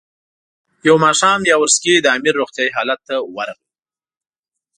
یو 0.87 0.95
ماښام 1.05 1.39
یاورسکي 1.51 1.93
د 1.99 2.07
امیر 2.17 2.33
روغتیایي 2.41 2.75
حالت 2.77 2.99
ته 3.07 3.15
ورغی. 3.35 3.67